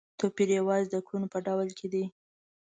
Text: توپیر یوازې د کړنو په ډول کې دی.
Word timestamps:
توپیر 0.19 0.49
یوازې 0.59 0.87
د 0.91 0.95
کړنو 1.05 1.27
په 1.33 1.39
ډول 1.47 1.69
کې 1.77 1.87
دی. 1.93 2.05